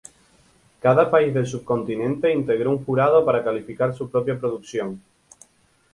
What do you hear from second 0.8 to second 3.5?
Cada país del subcontinente integró un jurado para